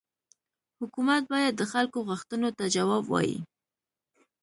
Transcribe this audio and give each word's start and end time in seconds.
حکومت 0.79 1.23
باید 1.33 1.53
د 1.57 1.61
خلکو 1.73 1.97
غوښتنو 2.07 2.49
ته 2.57 2.63
جواب 2.75 3.03
ووايي. 3.05 3.37